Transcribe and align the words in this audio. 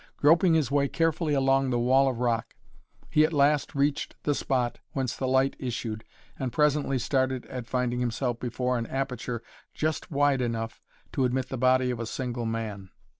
Groping 0.17 0.55
his 0.55 0.71
way 0.71 0.87
carefully 0.87 1.35
along 1.35 1.69
the 1.69 1.77
wall 1.77 2.09
of 2.09 2.17
rock, 2.17 2.55
he 3.07 3.23
at 3.23 3.31
last 3.31 3.75
reached 3.75 4.15
the 4.23 4.33
spot 4.33 4.79
whence 4.93 5.15
the 5.15 5.27
light 5.27 5.55
issued 5.59 6.03
and 6.39 6.51
presently 6.51 6.97
started 6.97 7.45
at 7.45 7.67
finding 7.67 7.99
himself 7.99 8.39
before 8.39 8.79
an 8.79 8.87
aperture 8.87 9.43
just 9.75 10.09
wide 10.09 10.41
enough 10.41 10.81
to 11.11 11.23
admit 11.23 11.49
the 11.49 11.55
body 11.59 11.91
of 11.91 11.99
a 11.99 12.07
single 12.07 12.47
man. 12.47 12.89